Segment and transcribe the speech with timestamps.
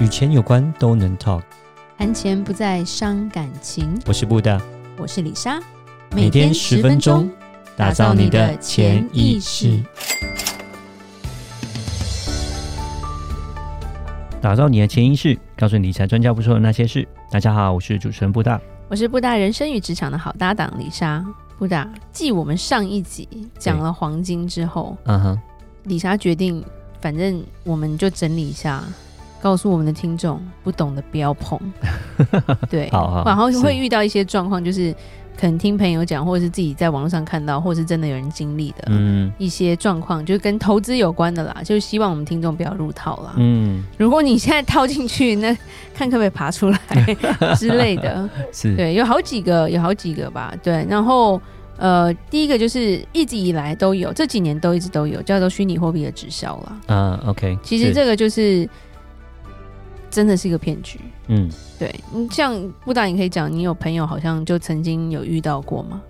[0.00, 1.42] 与钱有关都能 talk，
[1.96, 3.96] 谈钱不再伤感情。
[4.06, 4.60] 我是布大，
[4.98, 5.60] 我是李莎，
[6.10, 7.30] 每天十分钟，
[7.76, 9.80] 打造你的潜意识，
[14.40, 17.06] 打造你的潜意识，告诉你理财专家不说的那些事。
[17.30, 21.24] 大家好，我是主持人布大，我是布大人生与职场的好搭档李莎。
[21.56, 23.28] 布大，继我们上一集
[23.60, 25.40] 讲了黄金之后，嗯哼，
[25.84, 26.64] 李莎决定，
[27.00, 28.82] 反正我们就整理一下。
[29.44, 31.60] 告诉我们的听众，不懂的不要碰。
[32.70, 34.90] 对，好好然后会遇到一些状况，就是
[35.38, 41.60] 可能听朋友讲，或者是自己在网络上看到，或者是真的有人经历的，嗯，一些状况，就是跟投资有关的啦。
[41.62, 43.34] 就是希望我们听众不要入套啦。
[43.36, 45.54] 嗯，如果你现在套进去，那
[45.94, 46.78] 看可不可以爬出来
[47.54, 48.26] 之类的。
[48.50, 50.54] 是，对，有好几个，有好几个吧。
[50.62, 51.38] 对，然后
[51.76, 56.80] 呃，第一个就是一直以来都有，这几年都一直都有，叫做虚拟货币的直销啦。
[56.86, 58.66] 嗯，OK，其实这个就是。
[60.14, 61.00] 真的是一个骗局。
[61.26, 66.00] 嗯，对，你像布达，你可以讲，你有朋友好像就曾经有遇到过吗？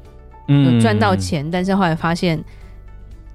[0.48, 2.38] 嗯，有赚到钱，但是后来发现。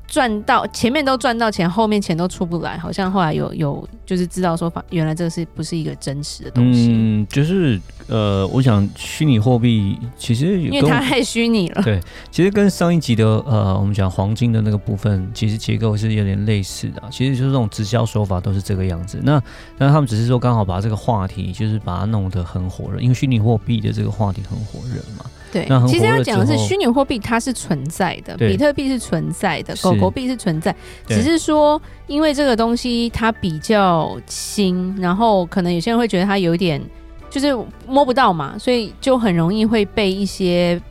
[0.09, 6.89] 赚到前面都赚到钱，后面钱都出不来，好像后来有有就是知道说法，原来这个是不是一个真实的东西？
[6.91, 11.83] 嗯，就是呃，我想虚拟货币其实因为它太虚拟了。
[11.83, 17.03] 对，其实跟上一集的呃，我们讲黄金的那个部分，其实结构是有点类似的。
[17.11, 19.19] 其实就是这种直销手法都是这个样子。
[19.21, 19.39] 那
[19.77, 25.25] 那他们只是说刚好把这个话题就是把它弄得很火热，因为虚拟货币的这个话题很火热嘛。
[25.51, 30.75] 对，其实要讲的是虚拟货币它是存在的，比特币是存在的，狗狗币是存在，
[31.07, 36.81] 只是说因为这个东西它比较新，然后可能有些人会觉得它有点
[37.29, 40.81] 就是摸不到嘛，所以就很容易会被一些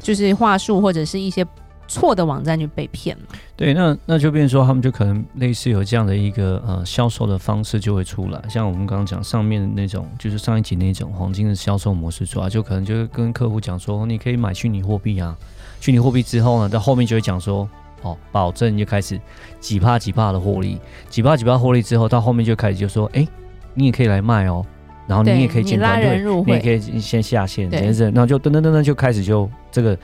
[0.00, 1.46] 就是话术或者是一些。
[1.88, 3.22] 错的网站就被骗了。
[3.56, 15.36] 对，那那就变成说，他们就可能类似有这样的一个呃销售的方式就会出来，像我们刚刚讲上面的那种，就是上一集那种黄金的销售模式出来，就可能就跟客户讲说，你可以买虚拟货币啊，
[15.80, 17.68] 虚拟货币之后呢，到后面就会讲说，
[18.02, 19.20] 哦，保证就开始
[19.60, 23.26] 几帕几帕的获利，几帕几帕获利之后，到后面就开始就说，哎，
[23.74, 24.64] 你也可以来卖哦。
[25.06, 29.96] 然后你也可以进团队，你也可以先下线，等等，然后就噔噔噔噔就开始就这个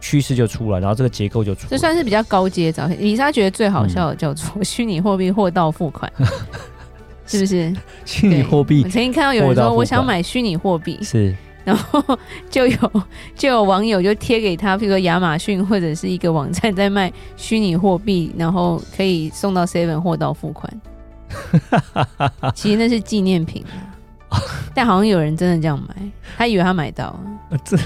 [0.00, 1.68] 趋势就出来，然后这个结构就出来。
[1.70, 2.88] 这算是比较高阶的。
[2.88, 6.12] 里莎觉得最好笑的叫做虚拟货币货到付款，
[7.26, 7.72] 是不是？
[8.04, 8.82] 虚拟货币。
[8.84, 11.32] 我曾经看到有人说我想买虚拟货币，是，
[11.64, 12.02] 然后
[12.50, 13.02] 就有
[13.36, 20.80] 就有网友就贴给他，譬如说亚马逊或者是一个网站在卖虚拟货币，然后可以送到 seven 货到付款。
[22.54, 23.62] 其实那是纪念品。
[24.74, 25.94] 但好像有人真的这样买，
[26.36, 27.20] 他以为他买到了。
[27.64, 27.76] 这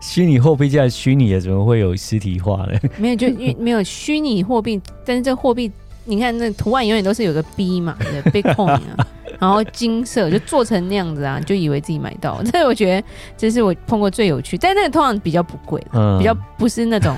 [0.00, 2.78] 虚拟货币既然虚拟的，怎么会有实体化呢？
[2.98, 5.70] 没有，就因为 没有虚拟货币，但是这货币，
[6.04, 9.06] 你看那图案永远都是有个 B 嘛，对，Bitcoin 啊。
[9.40, 12.42] 然后金色就做成那样子啊，就以为自己买到。
[12.52, 13.06] 这我觉得
[13.38, 17.16] 这是我碰过最有趣，但那个通常比较不贵，嗯，比较不是那种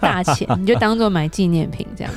[0.00, 2.12] 大钱，你就当做买纪念品这样。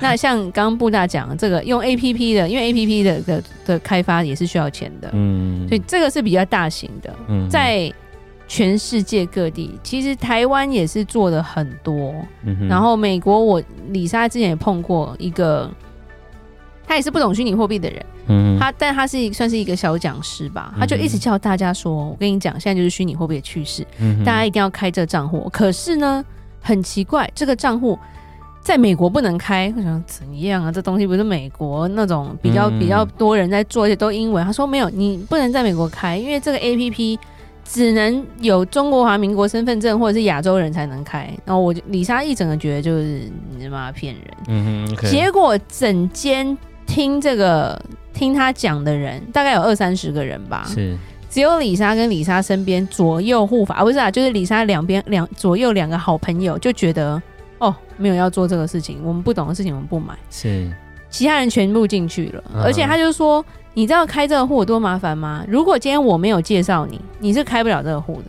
[0.00, 7.14] 那像刚刚布大讲这个用 A P P 的，因为 A P P 的的的开发也是需要钱的，嗯，所以这个是比较大型的。
[7.28, 7.92] 嗯，在
[8.48, 12.12] 全世界各地，其实台湾也是做的很多。
[12.42, 15.70] 嗯，然后美国我李莎之前也碰过一个。
[16.86, 25.48] 他也是不懂虚拟货币的人，嗯，他但他是一算是一个小讲师吧，他就一直叫大家说，我跟你讲，现在就是虚拟货币的趋势，嗯，大家一定要开这个账户。
[25.52, 26.24] 可是呢，
[26.62, 27.98] 很奇怪，这个账户
[28.60, 29.72] 在美国不能开。
[29.76, 30.70] 我想怎样啊？
[30.70, 34.44] 这东西不是美国那种比较比较多人在做，而且都英文。
[34.44, 37.18] 他说没有，你不能在美国开，因为这个 APP
[37.64, 41.28] 只能有中国华民国身份证或者是亚洲人才能开。
[41.44, 45.10] 然后我就李莎一整个觉得就是你他妈骗人，嗯哼，okay.
[45.10, 46.56] 结果整间。
[46.86, 47.80] 听这个
[48.12, 50.96] 听他讲的人大概有二三十个人吧，是。
[51.28, 57.20] 只有李莎跟李莎身边左右护法啊，不是啊，就是李莎两边两左右两个好朋友就觉得
[57.58, 60.70] 哦，没有要做这个事情，我们不懂的事情我们不买，是。
[61.10, 63.44] 其他人全部进去了，而且他就说，
[63.74, 65.44] 你知道开这个户有多麻烦吗？
[65.46, 68.28] 如果今天我没有介绍你，你是开不了这个户的。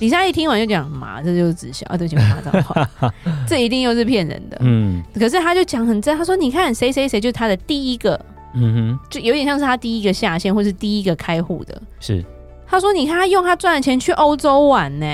[0.00, 2.88] 里莎一听完就讲妈，这就是直销啊，对不起，骂脏话，
[3.48, 4.56] 这一定又是骗人的。
[4.60, 8.18] 嗯，可是他就讲很真，他说你看谁谁谁就是他的第一个，
[8.54, 11.82] 嗯哼，就有点像是他第一个下线或是第一个开户的。
[11.98, 12.24] 是，
[12.64, 15.06] 他说你看他用他赚的钱去欧洲玩呢，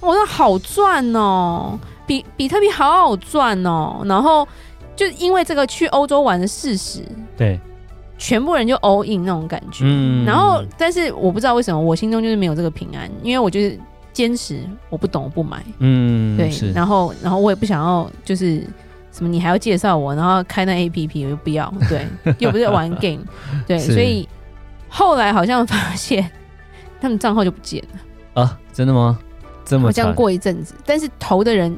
[0.00, 4.02] 我说好赚哦，比比特币好好赚哦。
[4.04, 4.46] 然后
[4.94, 7.00] 就因为这个去欧洲玩的事实，
[7.38, 7.58] 对，
[8.18, 9.84] 全部人就 all in 那种感觉。
[9.86, 13.80] 嗯，然后但是我不知道为什么我心中就是没有这个平安，因为我就是。
[14.16, 14.58] 坚持
[14.88, 15.62] 我不懂，我不买。
[15.80, 16.50] 嗯，对。
[16.72, 18.62] 然后，然后我也不想要，就是
[19.12, 21.70] 什么你还要介绍我，然后开那 APP，我就不要。
[21.86, 22.06] 对，
[22.38, 23.22] 又不是玩 game。
[23.66, 24.26] 对，所以
[24.88, 26.26] 后来好像发现
[26.98, 28.58] 他们账号就不见了啊？
[28.72, 29.18] 真的吗？
[29.66, 31.76] 这么好像过一阵子，但是投的人，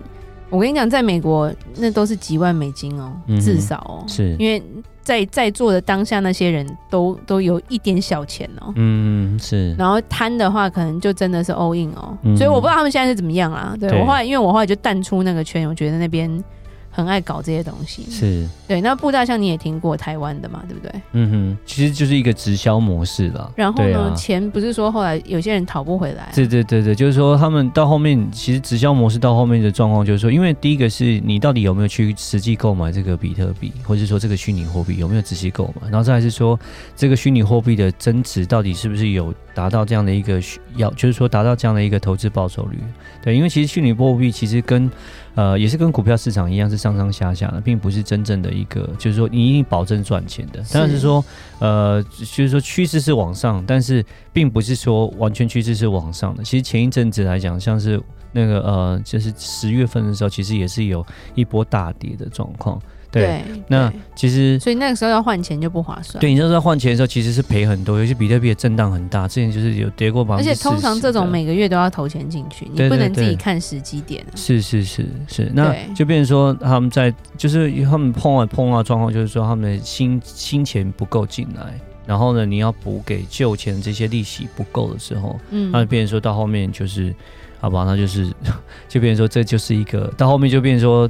[0.49, 4.63] 我跟你讲，在美国那都是几万美金哦，嗯、至少哦，是因为。
[5.09, 9.73] 在在座的当下，那些人都都有一点小钱哦，嗯，是。
[9.75, 13.75] 然后贪的话，可能就真的是 all in 哦，嗯、所以我不知道他们现在是怎么样啦。
[13.81, 16.45] 对，对我后来，因为我后来就淡出那个圈，我觉得那边。
[16.91, 18.81] 很爱搞这些东西，是对。
[18.81, 21.03] 那布大象你也听过台湾的嘛，对不对？
[21.13, 23.51] 嗯哼，其实就是一个直销模式了。
[23.57, 26.33] 然后呢，啊、钱不是说后来有些人讨不回来、啊。
[26.35, 36.59] 对对对对，就是说他们到后面，其实直销模式到后面的状况就是说，因为第一个是你到底有没有去实际购买这个比特币，或者说这个虚拟货币有没有仔细购买，然后再来是说
[36.95, 40.41] 这个虚拟货币的增值到底是不是有达到这样的一个
[40.77, 42.79] 要，就是说达到这样的一个投资报酬率。
[43.23, 44.91] 对，因为其实虚拟货币其实跟
[45.35, 50.63] 呃，也是跟股票市场一样，是上上下下的，并不是真正的一个，就是说你一定保证赚钱的。
[50.73, 51.25] 但是说，
[51.61, 56.43] 呃，就是说趋势是往上，但是并不是说完全趋势是往上的。
[56.43, 58.01] 其实前一阵子来讲，像是
[58.33, 62.81] 那个呃，就是十月份的时候，其实也是有一波大跌的状况。
[63.19, 66.21] 对，对那其实所以那个时候要换钱就不划算。
[66.21, 70.51] 对，你那时候换钱的时候其实是赔很多，尤其比特币的震荡很大，之前就是有跌过百分之。
[70.51, 74.35] 而且通常这种每个月都要投钱进去，你不能自己看时机点、啊。
[74.35, 87.15] 是是是是，那就变成说他们在就是他们碰啊碰啊状况，就是说他们的新新钱不够进来，然后呢，你要补给旧钱这些利息不够的时候，嗯，那就变成说到后面就是
[87.61, 88.27] 好吧，那就是
[88.89, 91.09] 就变成说这就是一个到后面就变成说。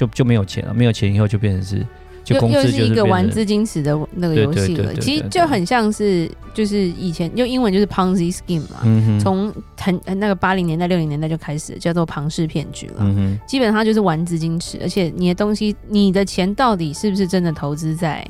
[0.00, 1.86] 就就没有钱了，没有钱以后就变成是，
[2.24, 4.94] 就公司就又是一个玩资金池的那个游戏了。
[4.94, 12.94] 其实就很像是，就是以前用英文就是 Ponzi scheme 嘛，从很那个八零年代、六零年代就开始叫做庞氏骗局了。
[13.00, 18.26] 嗯、基本上就是玩资金池，而且你的东西，你的钱到底是不是真的投资在，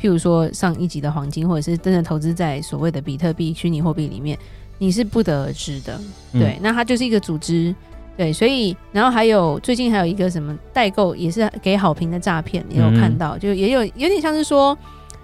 [0.00, 4.38] 譬如说上一级的黄金，或者是真的投资在所谓的比特币、虚拟货币里面，
[4.78, 6.00] 你是不得而知的。
[6.32, 7.74] 对，嗯、那它就是一个组织。
[8.16, 13.36] 对，所以然后还有最近还有一个什么代购也是给好评的诈骗，也有看到？
[13.36, 14.76] 嗯、就也有有点像是说，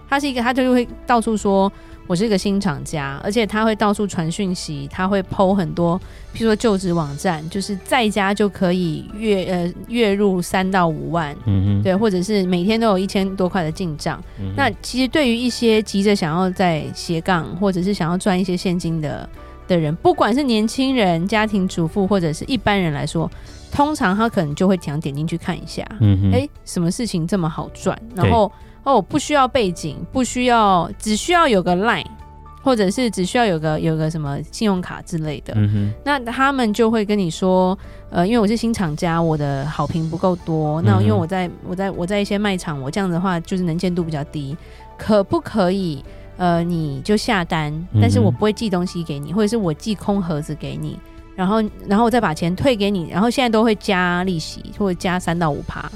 [0.08, 1.72] 他是一个他就会到处说
[2.06, 5.98] 我是一个新厂家，而且他会到处传讯息，他会 PO 很多，
[6.34, 14.22] 譬如说就职网站，就是在家就可以月呃月入三到五万，嗯嗯，对，或者是每天都有一千多块的进账。
[14.38, 19.26] 嗯、那其实对于一些急着想要在斜杠或者是想要赚一些现金的。
[19.68, 23.30] 的人，不管是年轻人、家庭主妇或者是一般人来说，
[23.70, 27.98] 通常他可能就会想点进去看一下，嗯哼，哎，什么事情这么好赚？
[28.14, 28.50] 然后
[28.84, 32.04] 哦，不需要背景，不需要，只需要有个 line，
[32.62, 37.78] 或者是只需要有个有个什么信用卡之类的，嗯哼，那他们就会跟你说，
[38.10, 44.56] 呃，因为我是新厂家，我的好评不够多，那因为我在我在我在一些卖场，我这样的话就是能见度比较低，
[44.98, 46.04] 可不可以？
[46.42, 50.98] 呃，你就下单，但是我不会寄东西给你，嗯、或者是我寄空盒子给你，
[51.36, 55.88] 然后然后我再把钱退给你，然后现在都会加利息，或者加三到五趴，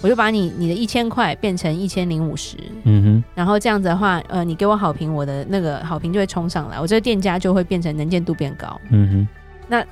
[0.00, 9.28] 我就把你你的一千块变成一千零五十，嗯哼，然后这样子的话，呃，你给我好评，我的那个好评就会冲上来，我这个店家就会变成能见度变高，嗯哼，
[9.68, 9.84] 那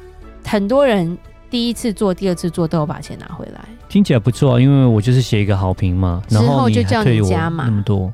[0.42, 1.18] 很多人
[1.50, 3.60] 第一次做、第二次做都有把钱拿回来，
[3.90, 8.10] 听起来不错啊，因为我就是写一个好评嘛，然后就叫你加嘛，那么多。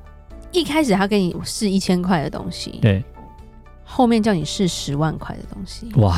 [0.55, 3.05] 一开始他给你试一千块的东西，对，
[3.85, 6.17] 后面叫你试十万块的东西，哇，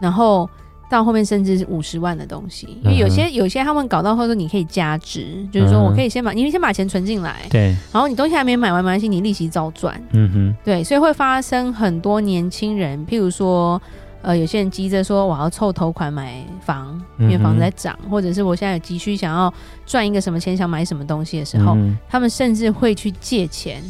[0.00, 0.48] 然后
[0.88, 13.80] 到后面甚至是五十万的东西，因为有些有些他们搞到后说你可以加值，就是说我可以先把你先把钱存进来，对，然后你东西还没买完没关系，你利息照赚，嗯哼，对，所以会发生很多年轻人，譬如说。
[14.24, 19.52] 呃，有些人急着说我要凑头款买房，因为房子在涨，嗯、或者是我现在有急需想要
[19.84, 23.82] 赚一个什么钱，想买什么东西的时候，嗯、他们甚至会去借钱，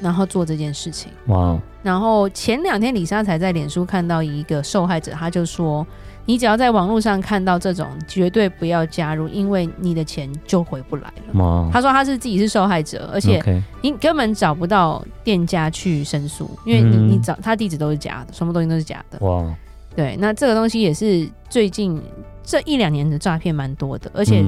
[0.00, 1.12] 然后做这件事情。
[1.26, 1.56] 哇！
[1.82, 5.86] 然后前两天李莎才在脸书看到一个受害者，他就说。
[6.26, 11.40] 你只要在网络上看到这种，绝对不要加入，因为你的钱就回不来了。
[11.40, 19.18] 哇他说他是自己是受害者，而且你根本找不到店家去申诉，因为你你找他地址都是假的，什么东西都是假的。
[19.26, 19.54] 哇，
[19.94, 22.00] 对，那这个东西也是最近
[22.42, 24.42] 这一两年的诈骗蛮多的，而且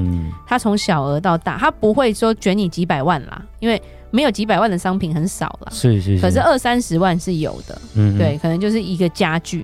[0.47, 3.79] 他从小额到大，他不会说卷你几百万啦，因为
[4.09, 5.71] 没有几百万的商品很少啦。
[5.71, 7.79] 是是是，可是二三十万是有的。
[7.93, 9.63] 嗯，对，可能就是一个家具。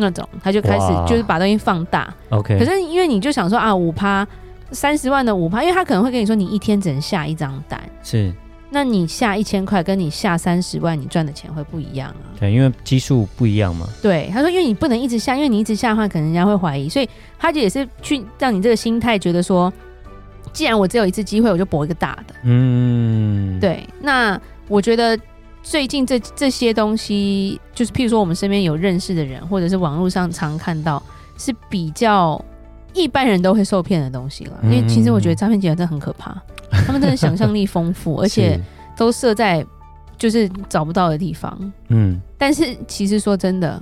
[0.00, 2.58] 那种他就开始就是把东西放大，OK。
[2.58, 4.26] 可是因为你就想说啊，五趴
[4.72, 8.32] 三十万的五趴，因为他可能会跟你说你一天只能下一张单，是。
[8.72, 12.38] 那你下一千块，跟你下三十万，你赚的钱会不一样啊？
[12.38, 13.84] 对，因为基数不一样嘛。
[14.00, 19.72] 对，他说，因为你不能一直下，因为你一直下的话，可能人家会怀疑，所以他就也是去让你这个心态觉得说，
[20.52, 22.34] 既然我只有一次机会，我就搏一个大的。
[22.44, 23.84] 嗯，对。
[24.00, 25.18] 那我觉得。
[25.62, 31.02] 最近这这些东西，就是譬如说我们身边有认识的人，或者是网络上常看到，
[31.38, 32.42] 是比较
[32.94, 34.58] 一般人都会受骗的东西了。
[34.64, 36.34] 因为其实我觉得诈骗集团真的很可怕，
[36.86, 38.60] 他们真的想象力丰富，而且
[38.96, 39.64] 都设在
[40.18, 41.72] 就是找不到的地方。
[41.88, 43.80] 嗯，但是其实说真的。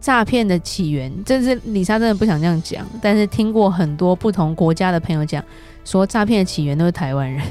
[0.00, 5.42] 诈骗的起源，这是李莎真的不想这样讲，但是听过很多不同国家的朋友讲，
[5.84, 7.42] 说诈骗的起源都是台湾人。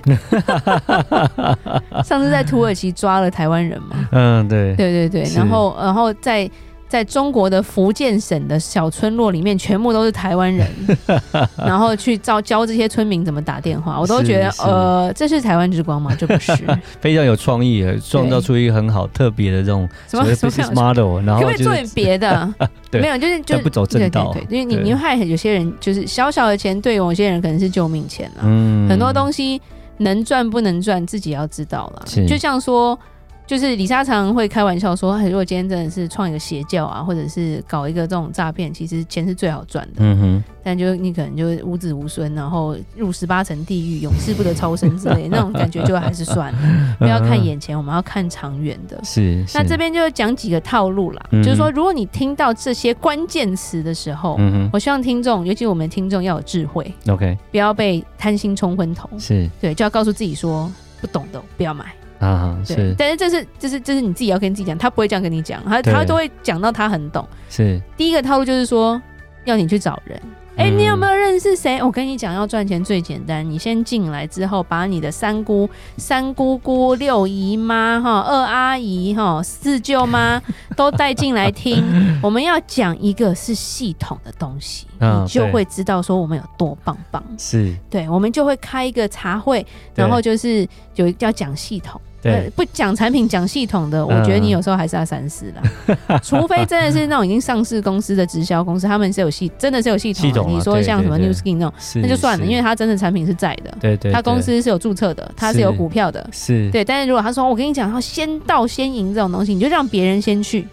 [2.04, 4.10] 上次在土耳其抓了台湾人嘛？
[4.12, 6.50] 嗯，对，对对对，然后然后在。
[6.88, 10.68] 在中国的福建省的小村落里面，全部都是台湾人，
[11.58, 16.16] 然后去教教这些村民怎么打电话，我都觉得呃，这是台湾之光吗？
[16.18, 16.54] 这不是，
[17.02, 22.54] 非常有创意，创造出一个很好特别的这种什么 business model，然后可不可以做点别的？
[22.94, 28.44] 没有，就是就是不走正道，对，因为你你害有些人就是小小的钱，对有些人可能是救命钱了。
[28.44, 29.62] 嗯，很多东西
[29.98, 32.06] 能赚不能赚，自己要知道了。
[32.26, 32.98] 就像说。
[33.48, 40.00] 就是李莎常会开玩笑说，如果今天真的是创一个邪教啊，或者是搞一个这种诈骗，其实钱是最好赚的。
[40.00, 40.44] 嗯哼。
[40.62, 46.60] 但就你可能就无子无孙，然后入十八层地狱，永世不得超生之类那种感觉，就还是算了。
[47.00, 49.00] 不要看眼前，我们要看长远的。
[49.02, 49.46] 是。
[49.54, 54.38] 那这边就讲几个套路啦，就是说，如果你听到这些关键词的时候，
[54.74, 56.94] 我希望听众，尤其我们听众要有智慧。
[57.08, 57.38] OK。
[57.50, 59.10] 不要被贪心冲昏头。
[59.18, 59.50] 是。
[59.62, 61.86] 对，就要告诉自己说，不懂的不要买。
[62.20, 67.28] 啊，对，是，但是这是这是这是你自己要跟自己讲，他不会这样跟你讲，他他都会讲到他很懂。
[67.50, 69.02] 是，第一个套路就是说，
[69.46, 70.20] 要你去找人。
[70.58, 71.80] 哎、欸，你有没有认识谁？
[71.84, 80.42] 我跟你讲，要赚钱最简单，你先进来之后，把你的三姑、三姑姑、六姨妈、哈二阿姨、哈四舅妈
[80.76, 81.84] 都带进来听。
[82.24, 87.24] 我们要讲一个是系统的东西，你就会知道说我们有多棒棒。
[87.38, 92.02] 是，对，我们就会开一个茶会，然后就是有要讲系统。
[92.22, 96.20] 对，不讲产品讲系统的，我觉得你有时候还是要三思啦。
[96.24, 100.52] 除非真的是那种已经上市公司的直销公司，他们是有系，真的是有系统的。
[100.52, 103.78] 你说像什么 New Skin 那种，那就算了，因为他真的产品是在的。
[103.80, 106.28] 对对，他公司是有注册的，他是有股票的。
[106.32, 106.84] 是，对。
[106.84, 110.68] 但是如果他说我跟你讲，要先到先赢这种东西，你就让别人先去，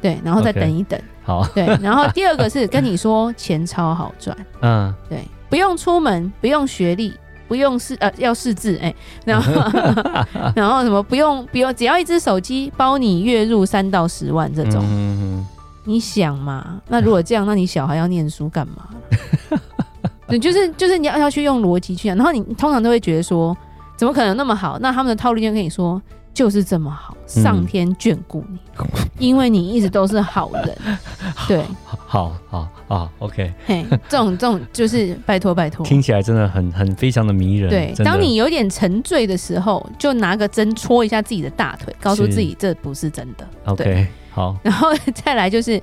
[0.00, 1.00] 对，然后再等一等。
[1.24, 1.64] 好， 对。
[1.80, 7.14] 然后第二个是跟你说钱超好赚， 嗯，对，不用出门，不用学历。
[7.52, 8.94] 不用试呃，要试字哎，
[9.26, 9.52] 然后
[10.56, 14.82] 然后什么不用不用，只要一只手机包你月入三到十万这种，
[15.84, 16.80] 你想嘛？
[16.88, 18.88] 那如果这样，那你小孩要念书干嘛？
[20.26, 23.54] 对，就是就是你要要去用逻辑去讲，然后你通常都会觉得说，
[23.98, 24.78] 怎么可能那么好？
[24.80, 26.00] 那他们的套路就跟你说。
[26.34, 28.86] 就是这么好，上天眷顾你，嗯、
[29.18, 30.78] 因为你一直都是好人。
[31.46, 31.62] 对，
[32.12, 33.50] 好好好，OK。
[33.64, 37.70] 嘿，这种这种就是拜托拜托，听起来真的很很非常的迷人。
[37.70, 43.48] 对，当你有点沉醉的时候，就拿个针戳一下自己的大腿，告诉自己这不是真的。
[43.64, 44.54] OK，好。
[44.62, 44.90] 然后
[45.24, 45.80] 再来就是。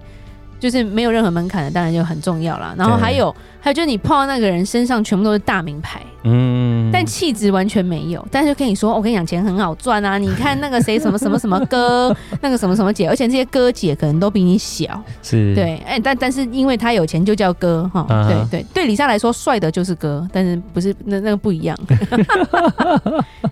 [0.59, 2.75] 就是没有任何门槛的，当然就很重要啦。
[2.77, 6.59] 然后还有，还有就是你碰到那个人身上全部都是大名牌，嗯，
[6.91, 8.25] 但气质完全没有。
[8.31, 10.17] 但是就跟你说，我跟你讲，钱很好赚啊！
[10.17, 15.77] 你看那个谁什么什么什么哥， 那个什么什么姐，而且这些哥姐可能都比你小，是对。
[15.86, 18.05] 哎、欸，但但是因为他有钱，就叫哥哈。
[18.27, 21.77] 对对对，李莎来说，帅的就是哥，但是不是那那个不一样。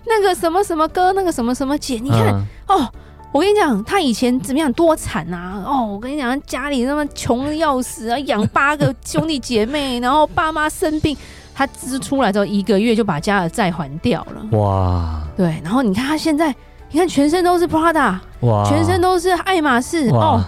[0.06, 2.88] 那个什么什么哥，那个什么什么姐，你看、啊、哦。
[3.30, 5.62] 我跟你讲，他以前怎么样多惨啊！
[5.66, 11.14] 哦，我跟你讲，家里那么穷的要死啊，养八个兄弟姐妹，然后爸妈生病，
[11.58, 14.56] 他支出来之后一个月就把家的债还掉了。
[14.56, 15.20] 哇！
[15.36, 16.54] 对，然后你看他现在，
[16.92, 20.40] 你看全身都是 Prada，哇，全身都是爱马仕哦。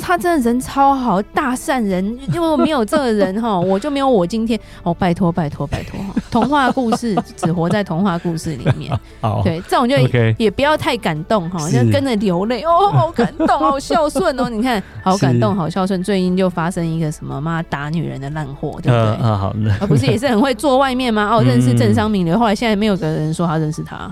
[0.00, 2.04] 他真的人超好，大善人。
[2.32, 4.58] 因为我没有这个人哈， 我就没有我今天。
[4.82, 6.14] 哦，拜托拜托拜托哈！
[6.30, 8.92] 童话故事 只活在童话故事里面。
[9.20, 9.96] 好，对，这种就
[10.38, 14.48] 也不要太感动哈，就跟着流泪哦，好感动，好孝顺哦。
[14.48, 16.02] 你看，好感动，好孝顺。
[16.02, 19.26] 最近就发生一个什么妈打女人的烂货，对不对？
[19.26, 19.74] 啊，好的。
[19.80, 21.28] 而不是也是很会做外面吗？
[21.32, 24.10] 哦，认识政商名流，后来现在没有个人说他认识他。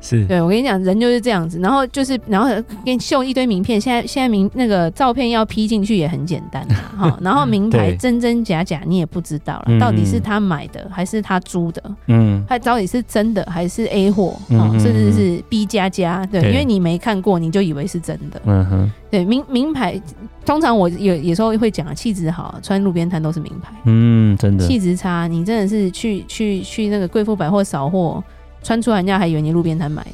[0.00, 1.58] 是，对我跟你讲，人就是这样子。
[1.60, 2.48] 然后就是，然后
[2.84, 3.80] 给你秀一堆名片。
[3.80, 4.73] 现在现在名那个。
[4.74, 6.66] 呃，照片要 P 进去也很简单
[6.98, 11.80] 哈，然后名牌真真假假你也不知道了，到底是他买的还是他租的？
[12.08, 14.36] 嗯，他到底是真的还是 A 货？
[14.80, 16.26] 甚至是 B 加加？
[16.26, 18.42] 对，因为你没看过，你就以为是真的。
[18.46, 20.00] 嗯哼，对，名名牌
[20.44, 23.72] 通常我有有时候会讲啊，气质好，穿路边摊都是名牌。
[23.84, 24.66] 嗯，真的。
[24.66, 28.20] 气质差，你真的是去去去那个贵妇百货扫货，
[28.60, 30.04] 穿出来人家还以为你路边摊买。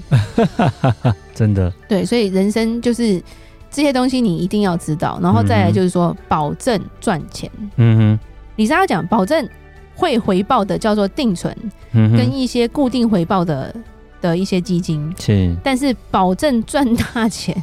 [1.34, 1.72] 真的。
[1.88, 3.22] 对，所以人生就是。
[3.70, 7.50] 这些东西你一定要知道，然后再来就是说保证赚钱。
[7.76, 8.18] 嗯哼，
[8.56, 9.48] 李莎要讲保证
[9.94, 11.56] 会回报的叫做定存，
[11.92, 13.74] 嗯，跟一些固定回报的
[14.20, 17.62] 的一些基金，是，但是保证赚大钱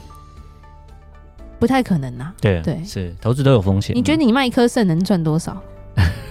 [1.60, 2.34] 不太可能呐、啊。
[2.40, 3.96] 对对，是投资都有风险。
[3.96, 5.62] 你觉得你卖一颗肾能赚多少？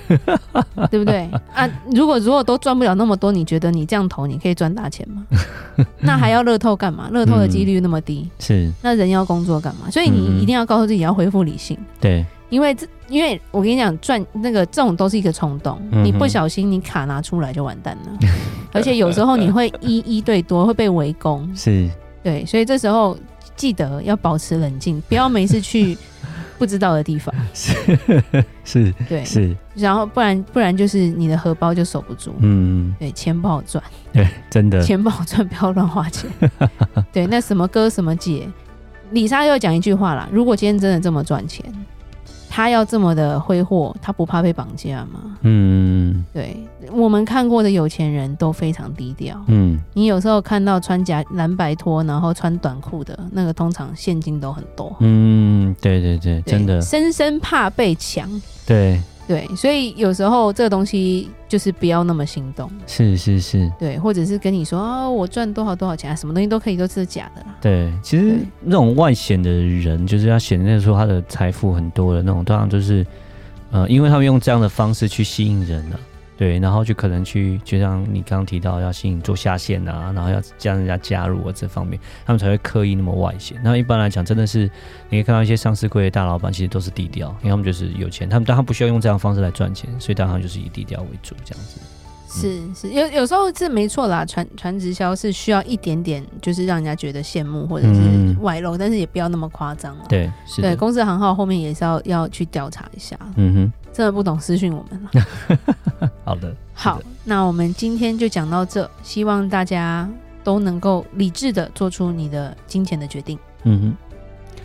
[0.90, 1.68] 对不对啊？
[1.92, 5.24] 如果如果都赚不了那么多，你觉得你这样投你可以赚大钱吗？
[6.00, 7.08] 那还要乐透干嘛？
[7.10, 9.90] 乐透的几率那么低，嗯、是那人要工作干嘛？
[9.90, 11.78] 所以你一定要告诉自己要恢复理性。
[12.00, 18.28] 对，因为这因为我跟你讲，赚那个这种都是一个冲动，嗯、你不小心你卡拿出来就完蛋了，
[18.72, 21.48] 而且有时候你会一一对多会被围攻。
[21.54, 21.88] 是，
[22.22, 23.16] 对，所以这时候
[23.56, 25.96] 记得要保持冷静，不要每次去。
[26.58, 27.34] 不知道的地方。
[27.54, 27.74] 是
[28.64, 29.24] 是，对。
[29.24, 33.82] 是，然后不然不然就是你的荷包就守不住，嗯，对，钱不好赚，
[34.12, 34.80] 对，真的。
[34.80, 36.30] 钱不好赚，不要乱花钱，
[37.12, 38.48] 对，那什么哥什么姐，
[39.10, 41.64] 李莎又讲一句话啦，如果今天真的这么赚钱。
[42.56, 45.36] 他要这么的挥霍，他不怕被绑架吗？
[45.42, 46.56] 嗯，对，
[46.90, 49.38] 我们看过的有钱人都非常低调。
[49.48, 54.96] 嗯，你有时候看到穿假蓝白拖，然后穿短裤的那个，通常现金都很多。
[55.00, 58.26] 嗯，对对对，对真的，深深怕被抢。
[58.64, 58.98] 对。
[59.26, 67.56] 对，所以有时候这个东西就是不要那么心动，是是是，对，或者是跟你说哦，我赚多少多少钱，啊，什么东西都可以，都是假的啦。
[67.60, 73.04] 对，其实那种外显的人，就是要显现出他的财富很多的那种，通常就是，
[73.72, 75.98] 呃，因为他们用这样的方式去吸引人了。
[76.36, 83.58] 对，然后就可能去，就像你刚刚提到，要吸引做下线啊，然后要将人家加入啊，这方面，他们才会刻意那么外显。
[83.64, 84.70] 那一般来讲，真的是
[85.08, 91.80] 你可以看到一些上市柜的大老板，其实都是低调，因为他们就是有钱，他们当然不需要用这样的方式来赚钱，所以当然就是以低调为主这样子。
[92.28, 100.04] 是是，有有时候是没错啦，传传直销是需要一点点，就是让人家觉得羡慕或者是外露，嗯、但是也不要那么夸张了。
[100.06, 103.16] 对，是对，公司行号后面也是要要去调查一下。
[103.36, 106.10] 嗯哼，真的不懂私讯我们了。
[106.26, 110.10] 好的，好，那我们今天就讲到这，希望大家
[110.42, 113.38] 都能够理智的做出你的金钱的决定。
[113.62, 113.96] 嗯哼，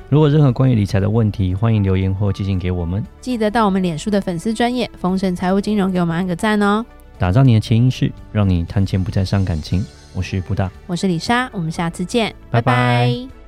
[0.10, 3.06] 如果任何关于理财的问题，欢迎留言或寄信给我们。
[3.22, 6.84] 记得到我们脸书的粉丝专业丰盛财务金融给我们按个赞哦。
[7.20, 9.86] 打造你的钱意识，让你谈钱不再伤感情。
[10.16, 12.74] 我是布大，我是李莎，我们下次见，拜拜。
[12.74, 13.41] 拜拜。